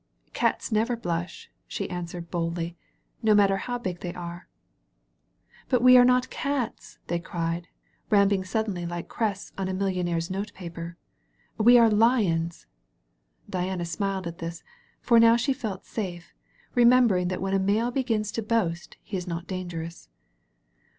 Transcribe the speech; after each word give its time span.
"Cats 0.33 0.71
never 0.71 0.95
blush," 0.97 1.51
she 1.67 1.87
answered 1.87 2.31
boldly, 2.31 2.75
"no 3.21 3.35
matter 3.35 3.57
how 3.57 3.77
big 3.77 3.99
they 3.99 4.11
are." 4.15 4.47
"But 5.69 5.83
we 5.83 5.95
are 5.95 6.03
not 6.03 6.31
Cats," 6.31 6.97
they 7.05 7.19
cried, 7.19 7.67
ramping 8.09 8.43
sud 8.43 8.65
denly 8.65 8.89
like 8.89 9.07
crests 9.07 9.53
on 9.59 9.67
a 9.67 9.75
millionaire's 9.75 10.31
note 10.31 10.55
paper. 10.55 10.97
"We 11.59 11.77
are 11.77 11.87
Lions!" 11.87 12.65
Diana 13.47 13.85
smiled 13.85 14.25
at 14.25 14.39
this, 14.39 14.63
for 15.01 15.19
now 15.19 15.35
she 15.35 15.53
felt 15.53 15.85
safe, 15.85 16.33
re 16.73 16.83
membering 16.83 17.29
that 17.29 17.39
when 17.39 17.53
a 17.53 17.59
male 17.59 17.91
begins 17.91 18.31
to 18.31 18.41
boast 18.41 18.97
he 19.03 19.17
is 19.17 19.27
not 19.27 19.45
dangerous. 19.45 20.09